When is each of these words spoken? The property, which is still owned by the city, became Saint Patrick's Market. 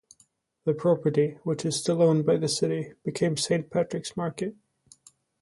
The 0.65 0.73
property, 0.73 1.37
which 1.43 1.63
is 1.63 1.75
still 1.79 2.01
owned 2.01 2.25
by 2.25 2.37
the 2.37 2.47
city, 2.47 2.93
became 3.05 3.37
Saint 3.37 3.69
Patrick's 3.69 4.17
Market. 4.17 4.55